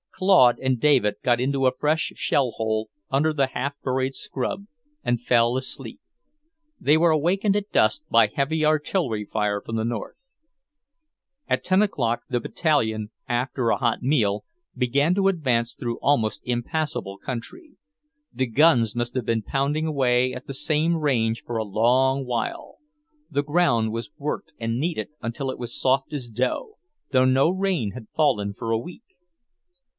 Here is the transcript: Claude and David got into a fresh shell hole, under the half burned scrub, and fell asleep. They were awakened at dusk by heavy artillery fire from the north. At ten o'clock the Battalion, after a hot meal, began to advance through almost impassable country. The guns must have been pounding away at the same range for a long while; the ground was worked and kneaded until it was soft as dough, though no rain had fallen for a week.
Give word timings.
Claude 0.09 0.59
and 0.59 0.79
David 0.79 1.15
got 1.23 1.39
into 1.39 1.65
a 1.65 1.75
fresh 1.75 2.11
shell 2.15 2.51
hole, 2.57 2.89
under 3.09 3.33
the 3.33 3.47
half 3.47 3.73
burned 3.81 4.13
scrub, 4.15 4.65
and 5.03 5.21
fell 5.21 5.57
asleep. 5.57 5.99
They 6.79 6.95
were 6.97 7.09
awakened 7.09 7.55
at 7.55 7.71
dusk 7.71 8.03
by 8.09 8.27
heavy 8.27 8.63
artillery 8.63 9.25
fire 9.25 9.61
from 9.61 9.77
the 9.77 9.85
north. 9.85 10.17
At 11.47 11.63
ten 11.63 11.81
o'clock 11.81 12.21
the 12.29 12.39
Battalion, 12.39 13.09
after 13.27 13.69
a 13.69 13.77
hot 13.77 14.03
meal, 14.03 14.43
began 14.75 15.15
to 15.15 15.27
advance 15.27 15.73
through 15.73 15.97
almost 15.99 16.41
impassable 16.43 17.17
country. 17.17 17.77
The 18.33 18.47
guns 18.47 18.95
must 18.95 19.15
have 19.15 19.25
been 19.25 19.41
pounding 19.43 19.85
away 19.87 20.33
at 20.33 20.45
the 20.45 20.53
same 20.53 20.97
range 20.97 21.43
for 21.43 21.57
a 21.57 21.63
long 21.63 22.25
while; 22.25 22.77
the 23.29 23.43
ground 23.43 23.91
was 23.91 24.11
worked 24.17 24.53
and 24.59 24.79
kneaded 24.79 25.09
until 25.21 25.49
it 25.51 25.57
was 25.59 25.79
soft 25.79 26.11
as 26.13 26.27
dough, 26.27 26.77
though 27.11 27.25
no 27.25 27.49
rain 27.49 27.91
had 27.91 28.07
fallen 28.15 28.53
for 28.53 28.71
a 28.71 28.77
week. 28.79 29.03